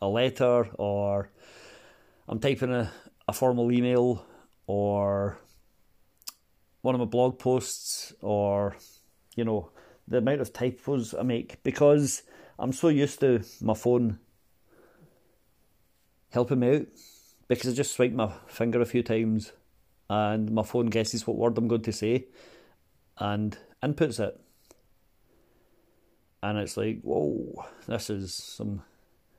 a 0.00 0.06
letter 0.06 0.68
or 0.74 1.30
I'm 2.28 2.38
typing 2.38 2.72
a, 2.72 2.92
a 3.26 3.32
formal 3.32 3.72
email 3.72 4.24
or 4.68 5.36
one 6.82 6.94
of 6.94 7.00
my 7.00 7.06
blog 7.06 7.40
posts 7.40 8.14
or, 8.20 8.76
you 9.34 9.44
know, 9.44 9.70
the 10.06 10.18
amount 10.18 10.40
of 10.40 10.52
typos 10.52 11.12
I 11.12 11.22
make 11.22 11.60
because 11.64 12.22
I'm 12.56 12.72
so 12.72 12.86
used 12.86 13.18
to 13.20 13.42
my 13.60 13.74
phone 13.74 14.20
helping 16.30 16.60
me 16.60 16.76
out 16.76 16.86
because 17.48 17.72
I 17.72 17.74
just 17.74 17.96
swipe 17.96 18.12
my 18.12 18.32
finger 18.46 18.80
a 18.80 18.86
few 18.86 19.02
times 19.02 19.50
and 20.08 20.52
my 20.52 20.62
phone 20.62 20.86
guesses 20.86 21.26
what 21.26 21.36
word 21.36 21.58
I'm 21.58 21.66
going 21.66 21.82
to 21.82 21.92
say 21.92 22.26
and 23.18 23.56
inputs 23.82 24.20
it. 24.20 24.40
And 26.42 26.58
it's 26.58 26.76
like, 26.76 27.00
whoa, 27.02 27.64
this 27.86 28.10
is 28.10 28.34
some 28.34 28.82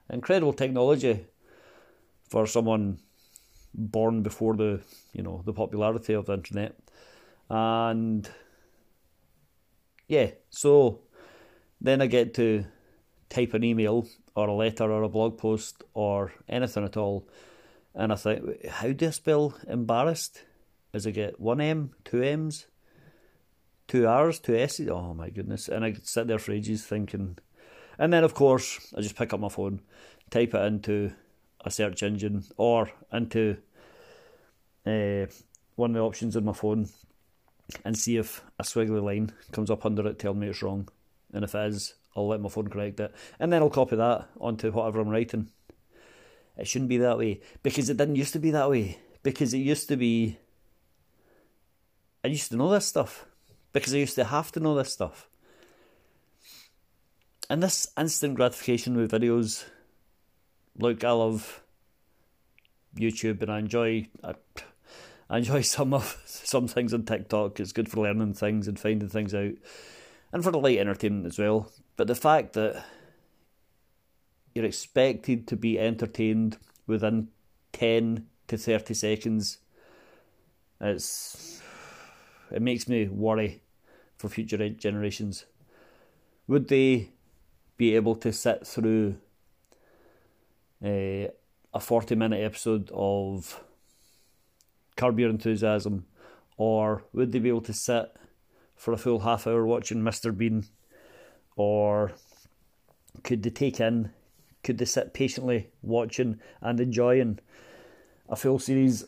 incredible 0.09 0.53
technology 0.53 1.25
for 2.29 2.45
someone 2.45 2.99
born 3.73 4.23
before 4.23 4.55
the 4.55 4.81
you 5.13 5.21
know 5.21 5.41
the 5.45 5.53
popularity 5.53 6.13
of 6.13 6.25
the 6.25 6.33
internet. 6.33 6.75
And 7.49 8.29
yeah, 10.07 10.31
so 10.49 11.01
then 11.79 12.01
I 12.01 12.07
get 12.07 12.33
to 12.35 12.65
type 13.29 13.53
an 13.53 13.63
email 13.63 14.07
or 14.35 14.47
a 14.47 14.53
letter 14.53 14.91
or 14.91 15.03
a 15.03 15.09
blog 15.09 15.37
post 15.37 15.83
or 15.93 16.33
anything 16.49 16.83
at 16.83 16.97
all, 16.97 17.27
and 17.93 18.11
I 18.11 18.15
think, 18.15 18.65
how 18.67 18.91
do 18.91 19.07
I 19.07 19.11
spell 19.11 19.55
embarrassed? 19.67 20.43
Is 20.93 21.05
it 21.05 21.13
get 21.13 21.39
one 21.39 21.61
M, 21.61 21.91
two 22.03 22.23
M's, 22.23 22.67
two 23.87 24.07
R's, 24.07 24.39
two 24.39 24.55
S's? 24.55 24.89
Oh 24.89 25.13
my 25.13 25.29
goodness! 25.29 25.67
And 25.67 25.83
I 25.85 25.95
sit 26.03 26.27
there 26.27 26.39
for 26.39 26.51
ages 26.51 26.85
thinking, 26.85 27.37
and 27.97 28.11
then 28.11 28.23
of 28.23 28.33
course 28.33 28.93
I 28.97 29.01
just 29.01 29.15
pick 29.15 29.33
up 29.33 29.39
my 29.39 29.49
phone, 29.49 29.81
type 30.29 30.53
it 30.53 30.65
into 30.65 31.11
a 31.65 31.71
search 31.71 32.03
engine 32.03 32.45
or 32.57 32.91
into 33.11 33.57
uh, 34.85 35.25
one 35.75 35.91
of 35.91 35.95
the 35.95 36.01
options 36.01 36.35
on 36.35 36.45
my 36.45 36.53
phone 36.53 36.87
and 37.83 37.97
see 37.97 38.17
if 38.17 38.43
a 38.59 38.63
squiggly 38.63 39.03
line 39.03 39.31
comes 39.51 39.69
up 39.69 39.85
under 39.85 40.07
it 40.07 40.19
telling 40.19 40.39
me 40.39 40.47
it's 40.47 40.61
wrong. 40.61 40.87
And 41.33 41.43
if 41.43 41.53
it 41.55 41.67
is, 41.67 41.95
I'll 42.15 42.27
let 42.27 42.41
my 42.41 42.49
phone 42.49 42.69
correct 42.69 42.99
it. 42.99 43.13
And 43.39 43.51
then 43.51 43.61
I'll 43.61 43.69
copy 43.69 43.95
that 43.95 44.29
onto 44.39 44.71
whatever 44.71 45.01
I'm 45.01 45.09
writing. 45.09 45.49
It 46.57 46.67
shouldn't 46.67 46.89
be 46.89 46.97
that 46.97 47.17
way. 47.17 47.41
Because 47.61 47.89
it 47.89 47.97
didn't 47.97 48.15
used 48.15 48.33
to 48.33 48.39
be 48.39 48.51
that 48.51 48.69
way. 48.69 48.99
Because 49.21 49.53
it 49.53 49.59
used 49.59 49.89
to 49.89 49.97
be. 49.97 50.39
I 52.23 52.29
used 52.29 52.49
to 52.51 52.57
know 52.57 52.71
this 52.71 52.85
stuff. 52.85 53.25
Because 53.79 53.93
I 53.93 53.97
used 53.97 54.15
to 54.15 54.25
have 54.25 54.51
to 54.53 54.59
know 54.59 54.75
this 54.75 54.91
stuff. 54.91 55.27
And 57.49 57.63
this 57.63 57.87
instant 57.97 58.35
gratification 58.35 58.97
with 58.97 59.11
videos. 59.11 59.65
Look, 60.77 61.03
I 61.03 61.11
love 61.11 61.63
YouTube 62.95 63.41
and 63.41 63.51
I 63.51 63.59
enjoy. 63.59 64.07
I, 64.23 64.33
I 65.29 65.37
enjoy 65.37 65.61
some 65.61 65.93
of 65.93 66.21
some 66.25 66.67
things 66.67 66.93
on 66.93 67.03
TikTok. 67.03 67.59
It's 67.59 67.71
good 67.71 67.89
for 67.89 68.03
learning 68.03 68.33
things 68.33 68.67
and 68.67 68.79
finding 68.79 69.09
things 69.09 69.33
out, 69.33 69.53
and 70.31 70.43
for 70.43 70.51
the 70.51 70.59
light 70.59 70.79
entertainment 70.79 71.25
as 71.25 71.39
well. 71.39 71.71
But 71.95 72.07
the 72.07 72.15
fact 72.15 72.53
that 72.53 72.83
you're 74.53 74.65
expected 74.65 75.47
to 75.47 75.55
be 75.55 75.79
entertained 75.79 76.57
within 76.85 77.29
ten 77.73 78.27
to 78.47 78.57
thirty 78.57 78.93
seconds, 78.93 79.59
it's 80.81 81.61
it 82.51 82.61
makes 82.61 82.87
me 82.87 83.07
worry 83.07 83.61
for 84.17 84.29
future 84.29 84.69
generations. 84.69 85.45
Would 86.47 86.67
they 86.67 87.09
be 87.77 87.95
able 87.95 88.15
to 88.15 88.33
sit 88.33 88.65
through 88.65 89.17
uh, 90.83 91.27
a 91.73 91.79
40 91.79 92.15
minute 92.15 92.43
episode 92.43 92.89
of 92.93 93.63
Curb 94.95 95.19
Your 95.19 95.29
Enthusiasm, 95.29 96.05
or 96.57 97.03
would 97.13 97.31
they 97.31 97.39
be 97.39 97.49
able 97.49 97.61
to 97.61 97.73
sit 97.73 98.15
for 98.75 98.93
a 98.93 98.97
full 98.97 99.19
half 99.19 99.47
hour 99.47 99.65
watching 99.65 100.01
Mr. 100.01 100.35
Bean, 100.35 100.65
or 101.55 102.13
could 103.23 103.43
they 103.43 103.49
take 103.49 103.79
in, 103.79 104.11
could 104.63 104.77
they 104.77 104.85
sit 104.85 105.13
patiently 105.13 105.69
watching 105.81 106.39
and 106.61 106.79
enjoying 106.79 107.39
a 108.29 108.35
full 108.35 108.59
series 108.59 109.05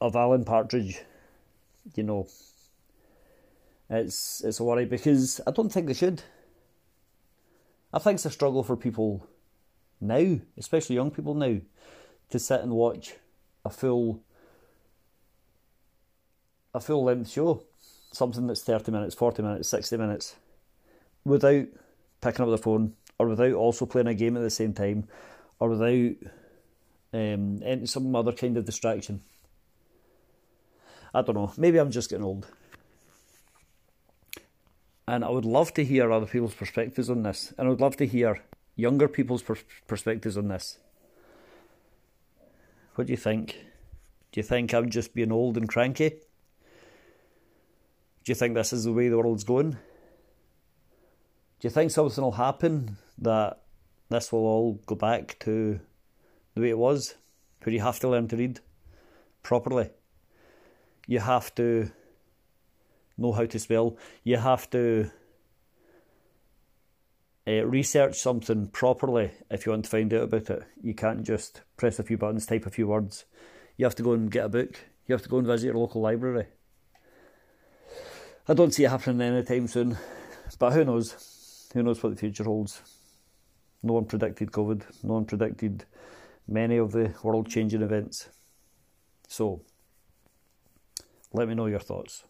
of 0.00 0.16
Alan 0.16 0.44
Partridge? 0.44 1.00
You 1.94 2.02
know, 2.02 2.28
it's 3.90 4.40
it's 4.42 4.60
a 4.60 4.64
worry 4.64 4.86
because 4.86 5.40
I 5.46 5.50
don't 5.50 5.70
think 5.70 5.86
they 5.88 5.94
should. 5.94 6.22
I 7.92 7.98
think 7.98 8.14
it's 8.16 8.26
a 8.26 8.30
struggle 8.30 8.62
for 8.62 8.76
people 8.76 9.26
now, 10.00 10.38
especially 10.56 10.94
young 10.94 11.10
people 11.10 11.34
now, 11.34 11.58
to 12.30 12.38
sit 12.38 12.60
and 12.60 12.72
watch 12.72 13.14
a 13.64 13.70
full 13.70 14.22
a 16.72 16.80
full 16.80 17.04
length 17.04 17.30
show, 17.30 17.64
something 18.12 18.46
that's 18.46 18.62
thirty 18.62 18.92
minutes, 18.92 19.16
forty 19.16 19.42
minutes, 19.42 19.68
sixty 19.68 19.96
minutes, 19.96 20.36
without 21.24 21.66
picking 22.20 22.44
up 22.44 22.50
the 22.50 22.58
phone 22.58 22.94
or 23.18 23.26
without 23.28 23.52
also 23.52 23.84
playing 23.84 24.06
a 24.06 24.14
game 24.14 24.36
at 24.36 24.42
the 24.42 24.50
same 24.50 24.72
time, 24.72 25.06
or 25.58 25.68
without 25.68 26.14
um, 27.12 27.86
some 27.86 28.16
other 28.16 28.32
kind 28.32 28.56
of 28.56 28.64
distraction. 28.64 29.20
I 31.12 31.20
don't 31.22 31.34
know. 31.34 31.52
Maybe 31.58 31.78
I'm 31.78 31.90
just 31.90 32.08
getting 32.08 32.24
old. 32.24 32.46
And 35.10 35.24
I 35.24 35.28
would 35.28 35.44
love 35.44 35.74
to 35.74 35.84
hear 35.84 36.12
other 36.12 36.24
people's 36.24 36.54
perspectives 36.54 37.10
on 37.10 37.24
this. 37.24 37.52
And 37.58 37.66
I 37.66 37.70
would 37.70 37.80
love 37.80 37.96
to 37.96 38.06
hear 38.06 38.44
younger 38.76 39.08
people's 39.08 39.42
per- 39.42 39.56
perspectives 39.88 40.38
on 40.38 40.46
this. 40.46 40.78
What 42.94 43.08
do 43.08 43.12
you 43.12 43.16
think? 43.16 43.56
Do 44.30 44.38
you 44.38 44.44
think 44.44 44.72
I'm 44.72 44.88
just 44.88 45.12
being 45.12 45.32
old 45.32 45.56
and 45.56 45.68
cranky? 45.68 46.10
Do 46.10 48.30
you 48.30 48.36
think 48.36 48.54
this 48.54 48.72
is 48.72 48.84
the 48.84 48.92
way 48.92 49.08
the 49.08 49.18
world's 49.18 49.42
going? 49.42 49.72
Do 49.72 49.78
you 51.62 51.70
think 51.70 51.90
something 51.90 52.22
will 52.22 52.30
happen 52.30 52.96
that 53.18 53.62
this 54.10 54.30
will 54.30 54.46
all 54.46 54.74
go 54.86 54.94
back 54.94 55.40
to 55.40 55.80
the 56.54 56.60
way 56.60 56.70
it 56.70 56.78
was, 56.78 57.16
where 57.64 57.74
you 57.74 57.80
have 57.80 57.98
to 57.98 58.08
learn 58.08 58.28
to 58.28 58.36
read 58.36 58.60
properly? 59.42 59.90
You 61.08 61.18
have 61.18 61.52
to 61.56 61.90
know 63.20 63.32
how 63.32 63.46
to 63.46 63.58
spell. 63.58 63.96
You 64.24 64.38
have 64.38 64.68
to 64.70 65.10
uh, 67.46 67.64
research 67.66 68.16
something 68.16 68.68
properly 68.68 69.30
if 69.50 69.66
you 69.66 69.72
want 69.72 69.84
to 69.84 69.90
find 69.90 70.12
out 70.14 70.24
about 70.24 70.50
it. 70.50 70.62
You 70.82 70.94
can't 70.94 71.22
just 71.22 71.62
press 71.76 71.98
a 71.98 72.02
few 72.02 72.18
buttons, 72.18 72.46
type 72.46 72.66
a 72.66 72.70
few 72.70 72.88
words. 72.88 73.24
You 73.76 73.86
have 73.86 73.94
to 73.96 74.02
go 74.02 74.12
and 74.12 74.30
get 74.30 74.46
a 74.46 74.48
book. 74.48 74.78
You 75.06 75.14
have 75.14 75.22
to 75.22 75.28
go 75.28 75.38
and 75.38 75.46
visit 75.46 75.66
your 75.66 75.76
local 75.76 76.00
library. 76.00 76.46
I 78.48 78.54
don't 78.54 78.72
see 78.72 78.84
it 78.84 78.90
happening 78.90 79.20
anytime 79.20 79.68
soon, 79.68 79.96
but 80.58 80.72
who 80.72 80.84
knows? 80.84 81.68
Who 81.72 81.82
knows 81.82 82.02
what 82.02 82.10
the 82.10 82.16
future 82.16 82.44
holds? 82.44 82.80
No 83.82 83.94
one 83.94 84.04
predicted 84.04 84.50
COVID. 84.50 84.82
No 85.04 85.14
one 85.14 85.24
predicted 85.24 85.84
many 86.46 86.76
of 86.76 86.92
the 86.92 87.14
world 87.22 87.48
changing 87.48 87.82
events. 87.82 88.28
So, 89.28 89.62
let 91.32 91.48
me 91.48 91.54
know 91.54 91.66
your 91.66 91.78
thoughts. 91.80 92.24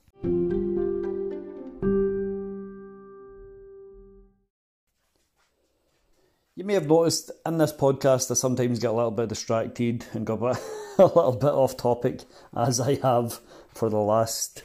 You 6.60 6.66
may 6.66 6.74
have 6.74 6.88
noticed 6.88 7.30
in 7.46 7.56
this 7.56 7.72
podcast 7.72 8.30
I 8.30 8.34
sometimes 8.34 8.80
get 8.80 8.90
a 8.90 8.92
little 8.92 9.10
bit 9.10 9.30
distracted 9.30 10.04
and 10.12 10.26
go 10.26 10.34
a, 10.98 11.02
little 11.02 11.32
bit 11.32 11.48
off 11.48 11.74
topic, 11.78 12.20
as 12.54 12.78
I 12.78 12.96
have 12.96 13.40
for 13.72 13.88
the 13.88 13.96
last 13.96 14.62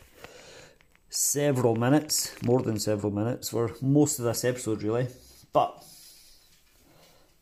several 1.10 1.78
minutes, 1.78 2.36
more 2.44 2.62
than 2.62 2.80
several 2.80 3.14
minutes, 3.14 3.48
for 3.48 3.72
most 3.82 4.20
of 4.20 4.26
this 4.26 4.44
episode, 4.44 4.84
really. 4.84 5.08
But 5.54 5.82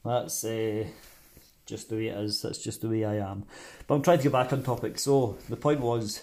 that's 0.06 0.44
uh, 0.44 0.86
just 1.66 1.90
the 1.90 1.96
way 1.96 2.08
it 2.10 2.18
is, 2.20 2.44
that's 2.44 2.60
just 2.60 2.82
the 2.82 2.90
way 2.90 3.06
I 3.06 3.16
am. 3.28 3.46
But 3.88 3.96
I'm 3.96 4.02
trying 4.04 4.20
to 4.20 4.24
get 4.26 4.34
back 4.34 4.54
on 4.54 4.62
topic. 4.62 5.00
So, 5.00 5.36
the 5.50 5.58
point 5.58 5.80
was 5.80 6.22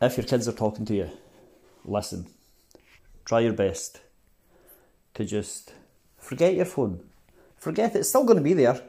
if 0.00 0.16
your 0.16 0.26
kids 0.26 0.46
are 0.46 0.52
talking 0.52 0.84
to 0.84 0.94
you, 0.94 1.10
listen. 1.84 2.26
Try 3.24 3.40
your 3.40 3.52
best 3.52 3.98
to 5.14 5.24
just 5.24 5.74
forget 6.18 6.54
your 6.54 6.64
phone. 6.64 7.00
Forget 7.56 7.94
it. 7.94 8.00
It's 8.00 8.08
still 8.08 8.24
going 8.24 8.38
to 8.38 8.42
be 8.42 8.54
there 8.54 8.80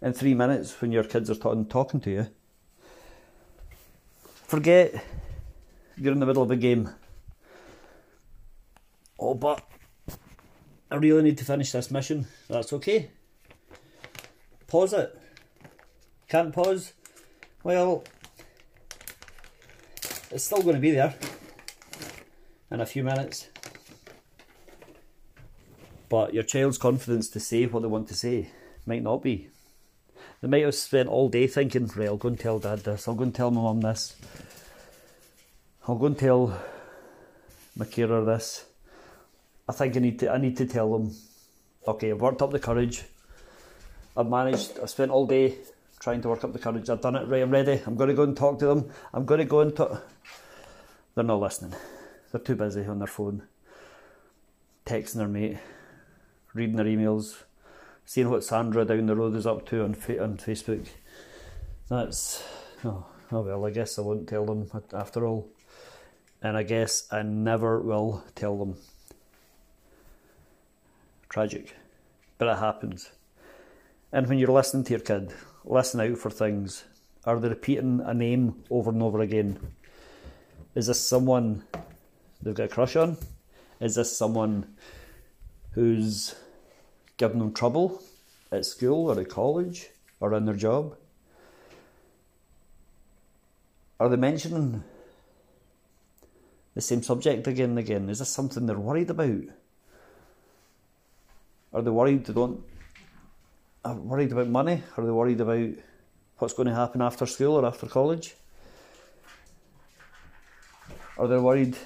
in 0.00 0.12
three 0.12 0.34
minutes 0.34 0.80
when 0.80 0.92
your 0.92 1.04
kids 1.04 1.30
are 1.30 1.34
talking, 1.34 1.66
talking 1.66 2.00
to 2.00 2.10
you. 2.10 2.26
Forget 4.46 5.04
you're 5.96 6.12
in 6.12 6.20
the 6.20 6.26
middle 6.26 6.42
of 6.42 6.50
a 6.50 6.56
game. 6.56 6.90
Oh, 9.18 9.34
but 9.34 9.62
I 10.90 10.96
really 10.96 11.22
need 11.22 11.38
to 11.38 11.44
finish 11.44 11.72
this 11.72 11.90
mission. 11.90 12.26
That's 12.48 12.72
okay. 12.72 13.10
Pause 14.68 14.92
it. 14.92 15.18
Can't 16.28 16.52
pause? 16.52 16.92
Well, 17.64 18.04
it's 20.30 20.44
still 20.44 20.62
going 20.62 20.76
to 20.76 20.80
be 20.80 20.92
there 20.92 21.14
in 22.70 22.80
a 22.80 22.86
few 22.86 23.02
minutes. 23.02 23.48
But 26.08 26.34
your 26.34 26.42
child's 26.42 26.78
confidence 26.78 27.28
to 27.30 27.40
say 27.40 27.66
what 27.66 27.80
they 27.80 27.88
want 27.88 28.08
to 28.08 28.14
say 28.14 28.50
might 28.86 29.02
not 29.02 29.22
be. 29.22 29.48
They 30.40 30.48
might 30.48 30.64
have 30.64 30.74
spent 30.74 31.08
all 31.08 31.28
day 31.28 31.46
thinking, 31.46 31.90
right, 31.96 32.06
I'll 32.06 32.16
go 32.16 32.28
and 32.28 32.38
tell 32.38 32.58
dad 32.58 32.80
this, 32.80 33.08
I'll 33.08 33.14
go 33.14 33.24
and 33.24 33.34
tell 33.34 33.50
my 33.50 33.60
mum 33.60 33.80
this, 33.80 34.16
I'll 35.86 35.96
go 35.96 36.06
and 36.06 36.18
tell 36.18 36.60
my 37.76 37.84
carer 37.84 38.24
this. 38.24 38.64
I 39.68 39.72
think 39.72 39.96
I 39.96 40.00
need 40.00 40.18
to 40.20 40.32
I 40.32 40.38
need 40.38 40.56
to 40.56 40.66
tell 40.66 40.92
them, 40.92 41.14
okay, 41.86 42.10
I've 42.10 42.20
worked 42.20 42.40
up 42.40 42.52
the 42.52 42.58
courage. 42.58 43.04
I've 44.16 44.28
managed 44.28 44.78
I've 44.80 44.90
spent 44.90 45.10
all 45.10 45.26
day 45.26 45.56
trying 46.00 46.22
to 46.22 46.28
work 46.28 46.44
up 46.44 46.52
the 46.52 46.58
courage. 46.58 46.88
I've 46.88 47.00
done 47.00 47.16
it 47.16 47.28
right, 47.28 47.42
I'm 47.42 47.50
ready. 47.50 47.82
I'm 47.86 47.96
gonna 47.96 48.14
go 48.14 48.22
and 48.22 48.36
talk 48.36 48.58
to 48.60 48.66
them. 48.66 48.90
I'm 49.12 49.26
gonna 49.26 49.44
go 49.44 49.60
and 49.60 49.74
talk 49.74 50.02
they're 51.14 51.24
not 51.24 51.40
listening. 51.40 51.74
They're 52.30 52.40
too 52.40 52.54
busy 52.54 52.84
on 52.86 53.00
their 53.00 53.08
phone, 53.08 53.42
texting 54.86 55.14
their 55.14 55.26
mate, 55.26 55.58
reading 56.54 56.76
their 56.76 56.86
emails, 56.86 57.42
seeing 58.04 58.30
what 58.30 58.44
Sandra 58.44 58.84
down 58.84 59.06
the 59.06 59.16
road 59.16 59.36
is 59.36 59.46
up 59.46 59.66
to 59.68 59.84
on 59.84 59.94
fa- 59.94 60.22
on 60.22 60.36
Facebook. 60.36 60.86
That's 61.88 62.42
oh, 62.84 63.06
oh 63.32 63.40
well. 63.40 63.66
I 63.66 63.70
guess 63.70 63.98
I 63.98 64.02
won't 64.02 64.28
tell 64.28 64.46
them 64.46 64.70
after 64.92 65.26
all, 65.26 65.48
and 66.42 66.56
I 66.56 66.62
guess 66.62 67.06
I 67.10 67.22
never 67.22 67.80
will 67.80 68.24
tell 68.34 68.56
them. 68.56 68.76
Tragic, 71.28 71.74
but 72.38 72.48
it 72.48 72.58
happens. 72.58 73.10
And 74.12 74.26
when 74.26 74.38
you're 74.38 74.48
listening 74.48 74.84
to 74.84 74.90
your 74.92 75.00
kid, 75.00 75.32
listen 75.64 76.00
out 76.00 76.16
for 76.16 76.30
things. 76.30 76.84
Are 77.24 77.38
they 77.38 77.48
repeating 77.48 78.00
a 78.04 78.14
name 78.14 78.64
over 78.70 78.90
and 78.90 79.02
over 79.02 79.20
again? 79.20 79.58
Is 80.74 80.86
this 80.86 81.00
someone 81.00 81.64
they've 82.40 82.54
got 82.54 82.64
a 82.64 82.68
crush 82.68 82.96
on? 82.96 83.18
Is 83.80 83.96
this 83.96 84.16
someone 84.16 84.76
who's 85.78 86.34
giving 87.18 87.38
them 87.38 87.52
trouble 87.52 88.02
at 88.50 88.66
school 88.66 89.12
or 89.12 89.20
at 89.20 89.28
college 89.28 89.86
or 90.18 90.34
in 90.34 90.44
their 90.44 90.56
job? 90.56 90.96
Are 94.00 94.08
they 94.08 94.16
mentioning 94.16 94.82
the 96.74 96.80
same 96.80 97.04
subject 97.04 97.46
again 97.46 97.70
and 97.70 97.78
again? 97.78 98.08
Is 98.10 98.18
this 98.18 98.28
something 98.28 98.66
they're 98.66 98.76
worried 98.76 99.10
about? 99.10 99.44
Are 101.72 101.82
they 101.82 101.90
worried 101.90 102.24
they 102.24 102.32
don't 102.32 102.64
are 103.84 103.94
worried 103.94 104.32
about 104.32 104.48
money? 104.48 104.82
Are 104.96 105.04
they 105.04 105.12
worried 105.12 105.40
about 105.40 105.70
what's 106.38 106.54
going 106.54 106.66
to 106.66 106.74
happen 106.74 107.00
after 107.00 107.24
school 107.24 107.54
or 107.54 107.64
after 107.64 107.86
college? 107.86 108.34
Are 111.16 111.28
they 111.28 111.38
worried 111.38 111.76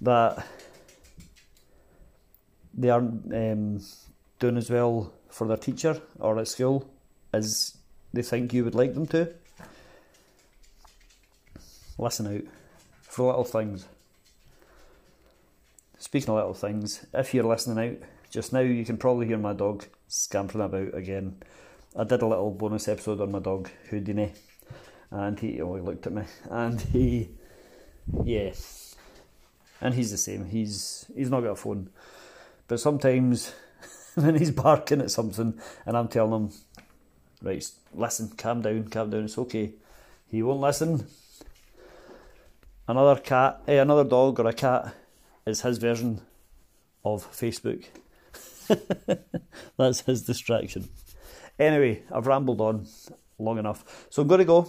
that 0.00 0.46
they 2.76 2.90
aren't 2.90 3.34
um, 3.34 3.80
doing 4.38 4.56
as 4.56 4.70
well 4.70 5.12
for 5.28 5.46
their 5.46 5.56
teacher 5.56 6.00
or 6.18 6.38
at 6.38 6.48
school 6.48 6.88
as 7.32 7.76
they 8.12 8.22
think 8.22 8.52
you 8.52 8.64
would 8.64 8.74
like 8.74 8.94
them 8.94 9.06
to? 9.06 9.32
Listen 11.98 12.36
out 12.36 12.42
for 13.02 13.28
little 13.28 13.44
things. 13.44 13.86
Speaking 15.98 16.30
of 16.30 16.36
little 16.36 16.54
things, 16.54 17.06
if 17.14 17.32
you're 17.32 17.44
listening 17.44 17.90
out 17.90 18.08
just 18.30 18.52
now, 18.52 18.60
you 18.60 18.84
can 18.84 18.98
probably 18.98 19.26
hear 19.26 19.38
my 19.38 19.54
dog 19.54 19.86
scampering 20.08 20.64
about 20.64 20.94
again. 20.94 21.36
I 21.98 22.04
did 22.04 22.20
a 22.20 22.26
little 22.26 22.50
bonus 22.50 22.88
episode 22.88 23.20
on 23.22 23.32
my 23.32 23.38
dog 23.38 23.70
Houdini, 23.88 24.32
and 25.10 25.40
he 25.40 25.60
oh 25.62 25.74
he 25.74 25.80
looked 25.80 26.06
at 26.06 26.12
me 26.12 26.24
and 26.50 26.80
he 26.80 27.30
yeah, 28.24 28.52
and 29.80 29.94
he's 29.94 30.10
the 30.10 30.18
same. 30.18 30.44
He's 30.46 31.10
he's 31.16 31.30
not 31.30 31.40
got 31.40 31.52
a 31.52 31.56
phone, 31.56 31.88
but 32.68 32.80
sometimes 32.80 33.54
when 34.14 34.36
he's 34.36 34.50
barking 34.50 35.00
at 35.00 35.10
something, 35.10 35.58
and 35.84 35.96
I'm 35.96 36.08
telling 36.08 36.46
him, 36.46 36.52
right, 37.42 37.64
listen, 37.94 38.28
calm 38.36 38.62
down, 38.62 38.88
calm 38.88 39.10
down, 39.10 39.24
it's 39.24 39.38
okay. 39.38 39.72
He 40.28 40.42
won't 40.42 40.60
listen. 40.60 41.06
Another 42.88 43.20
cat, 43.20 43.62
eh, 43.66 43.80
another 43.80 44.04
dog 44.04 44.38
or 44.38 44.46
a 44.46 44.52
cat 44.52 44.94
is 45.44 45.62
his 45.62 45.78
version 45.78 46.20
of 47.04 47.30
Facebook. 47.32 47.84
That's 49.76 50.00
his 50.00 50.22
distraction. 50.22 50.88
Anyway, 51.58 52.02
I've 52.12 52.26
rambled 52.26 52.60
on 52.60 52.86
long 53.38 53.58
enough. 53.58 54.06
So 54.10 54.22
I'm 54.22 54.28
going 54.28 54.38
to 54.38 54.44
go. 54.44 54.68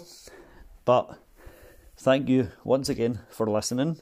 But 0.85 1.17
thank 1.97 2.29
you 2.29 2.49
once 2.63 2.89
again 2.89 3.19
for 3.29 3.47
listening. 3.47 4.01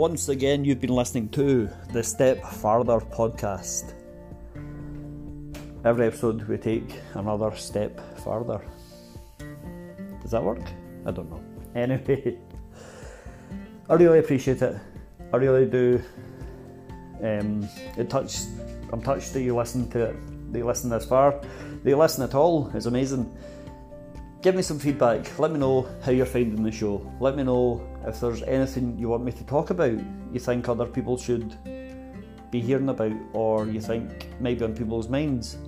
Once 0.00 0.30
again, 0.30 0.64
you've 0.64 0.80
been 0.80 0.94
listening 0.94 1.28
to 1.28 1.68
the 1.92 2.02
Step 2.02 2.42
Farther 2.42 3.00
podcast. 3.00 3.92
Every 5.84 6.06
episode, 6.06 6.48
we 6.48 6.56
take 6.56 6.98
another 7.12 7.54
step 7.54 8.00
farther. 8.20 8.62
Does 10.22 10.30
that 10.30 10.42
work? 10.42 10.62
I 11.04 11.10
don't 11.10 11.28
know. 11.28 11.44
Anyway, 11.74 12.38
I 13.90 13.94
really 13.94 14.20
appreciate 14.20 14.62
it. 14.62 14.74
I 15.34 15.36
really 15.36 15.66
do. 15.66 16.02
Um, 17.22 17.68
it 17.98 18.08
touched. 18.08 18.46
I'm 18.94 19.02
touched 19.02 19.34
that 19.34 19.42
you 19.42 19.54
listen 19.54 19.90
to 19.90 19.98
it. 20.06 20.16
You 20.54 20.64
listen 20.64 20.88
this 20.88 21.04
far. 21.04 21.42
You 21.84 21.98
listen 21.98 22.24
at 22.24 22.34
all 22.34 22.68
is 22.68 22.86
amazing. 22.86 23.30
Give 24.42 24.54
me 24.54 24.62
some 24.62 24.78
feedback. 24.78 25.38
Let 25.38 25.52
me 25.52 25.58
know 25.58 25.88
how 26.02 26.12
you're 26.12 26.26
finding 26.26 26.62
the 26.62 26.72
show. 26.72 27.06
Let 27.20 27.36
me 27.36 27.42
know 27.42 27.86
if 28.06 28.20
there's 28.20 28.42
anything 28.42 28.98
you 28.98 29.08
want 29.08 29.24
me 29.24 29.32
to 29.32 29.44
talk 29.44 29.70
about. 29.70 29.98
You 30.32 30.40
think 30.40 30.68
other 30.68 30.86
people 30.86 31.18
should 31.18 31.56
be 32.50 32.60
hearing 32.60 32.88
about, 32.88 33.12
or 33.32 33.66
you 33.66 33.80
think 33.80 34.28
maybe 34.40 34.64
on 34.64 34.74
people's 34.74 35.08
minds 35.08 35.58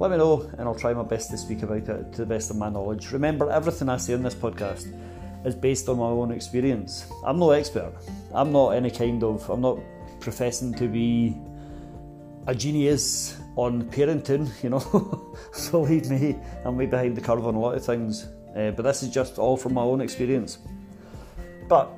let 0.00 0.10
me 0.10 0.16
know 0.16 0.50
and 0.56 0.62
I'll 0.62 0.74
try 0.74 0.94
my 0.94 1.02
best 1.02 1.30
to 1.30 1.36
speak 1.36 1.62
about 1.62 1.86
it 1.86 2.12
to 2.12 2.22
the 2.22 2.26
best 2.26 2.50
of 2.50 2.56
my 2.56 2.70
knowledge. 2.70 3.12
Remember, 3.12 3.50
everything 3.50 3.90
I 3.90 3.98
say 3.98 4.14
in 4.14 4.22
this 4.22 4.34
podcast 4.34 4.90
is 5.44 5.54
based 5.54 5.90
on 5.90 5.98
my 5.98 6.06
own 6.06 6.32
experience. 6.32 7.06
I'm 7.22 7.38
no 7.38 7.50
expert. 7.50 7.92
I'm 8.34 8.50
not 8.50 8.70
any 8.70 8.90
kind 8.90 9.22
of, 9.22 9.48
I'm 9.50 9.60
not 9.60 9.78
professing 10.18 10.72
to 10.74 10.88
be 10.88 11.36
a 12.46 12.54
genius 12.54 13.36
on 13.56 13.82
parenting, 13.84 14.50
you 14.62 14.70
know. 14.70 15.36
so 15.52 15.82
leave 15.82 16.10
me, 16.10 16.36
I'm 16.64 16.76
way 16.76 16.86
behind 16.86 17.16
the 17.16 17.20
curve 17.20 17.46
on 17.46 17.54
a 17.54 17.60
lot 17.60 17.74
of 17.74 17.84
things. 17.84 18.28
Uh, 18.56 18.70
but 18.72 18.82
this 18.82 19.02
is 19.02 19.10
just 19.10 19.38
all 19.38 19.56
from 19.56 19.74
my 19.74 19.82
own 19.82 20.00
experience. 20.00 20.58
But 21.68 21.90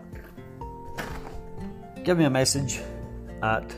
give 2.04 2.18
me 2.18 2.24
a 2.24 2.30
message 2.30 2.80
at 3.42 3.74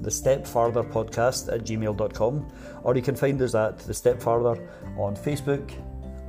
the 0.00 0.10
Step 0.10 0.46
Farther 0.46 0.82
podcast 0.82 1.52
at 1.52 1.64
gmail.com, 1.64 2.52
or 2.82 2.96
you 2.96 3.02
can 3.02 3.16
find 3.16 3.40
us 3.40 3.54
at 3.54 3.78
the 3.78 3.94
Step 3.94 4.20
Farther 4.20 4.68
on 4.96 5.16
Facebook, 5.16 5.72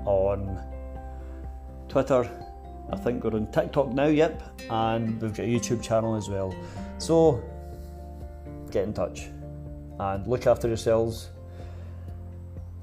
on 0.06 0.62
Twitter. 1.90 2.30
I 2.92 2.98
think 2.98 3.24
we're 3.24 3.34
on 3.34 3.52
TikTok 3.52 3.94
now, 3.94 4.06
yep, 4.06 4.44
and 4.70 5.20
we've 5.20 5.34
got 5.34 5.44
a 5.44 5.50
YouTube 5.50 5.82
channel 5.82 6.16
as 6.16 6.30
well. 6.30 6.54
So 7.00 7.44
get 8.72 8.84
in 8.84 8.94
touch 8.94 9.30
and 10.00 10.28
look 10.28 10.48
after 10.48 10.68
yourselves. 10.68 11.30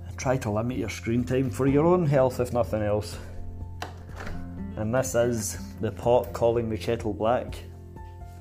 And 0.07 0.17
try 0.19 0.37
to 0.39 0.51
limit 0.51 0.79
your 0.79 0.89
screen 0.89 1.25
time 1.25 1.51
for 1.51 1.67
your 1.67 1.87
own 1.87 2.07
health, 2.07 2.41
if 2.41 2.53
nothing 2.53 2.83
else. 2.83 3.19
And 4.77 4.95
this 4.95 5.15
is 5.15 5.59
the 5.81 5.93
pot 5.93 6.33
calling 6.33 6.71
the 6.71 6.79
kettle 6.79 7.13
black. 7.13 7.57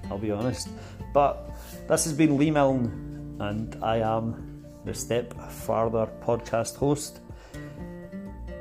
I'll 0.09 0.17
be 0.17 0.31
honest. 0.31 0.69
But 1.13 1.51
this 1.87 2.05
has 2.05 2.13
been 2.13 2.37
Leigh 2.37 2.51
Milne, 2.51 3.37
and 3.39 3.77
I 3.83 3.97
am 3.97 4.63
the 4.85 4.93
Step 4.93 5.33
Farther 5.51 6.09
podcast 6.23 6.75
host. 6.77 7.19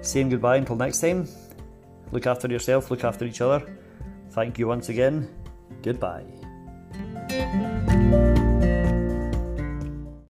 Saying 0.03 0.31
goodbye 0.31 0.57
until 0.57 0.77
next 0.77 1.01
time. 1.01 1.29
Look 2.13 2.27
after 2.27 2.49
yourself, 2.49 2.91
look 2.91 3.05
after 3.05 3.25
each 3.25 3.41
other. 3.41 3.65
Thank 4.31 4.59
you 4.59 4.67
once 4.67 4.89
again. 4.89 5.29
Goodbye. 5.83 6.40